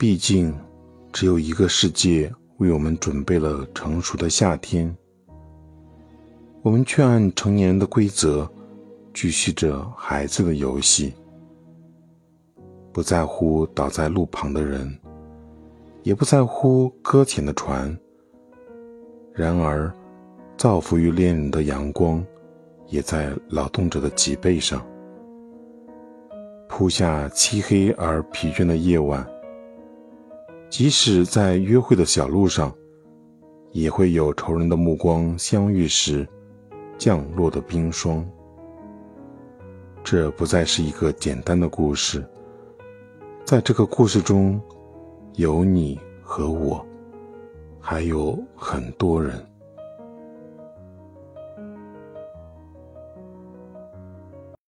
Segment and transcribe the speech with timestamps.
[0.00, 0.50] 毕竟，
[1.12, 4.96] 只有一个世界为我们准备了成熟的夏天。
[6.62, 8.50] 我们却按成年人的规则，
[9.12, 11.12] 继续着孩子的游戏，
[12.94, 14.90] 不在乎倒在路旁的人，
[16.02, 17.94] 也不在乎搁浅的船。
[19.34, 19.92] 然而，
[20.56, 22.24] 造福于恋人的阳光，
[22.88, 24.82] 也在劳动者的脊背上
[26.70, 29.22] 铺下漆黑而疲倦的夜晚。
[30.70, 32.72] 即使在约会的小路上，
[33.72, 36.26] 也会有仇人的目光相遇时
[36.96, 38.24] 降落的冰霜。
[40.04, 42.24] 这不再是一个简单的故事，
[43.44, 44.62] 在这个故事中，
[45.34, 46.86] 有你和我，
[47.80, 49.44] 还有很多人。